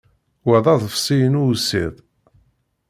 [0.45, 1.95] Wa d aḍebsi-inu ussid.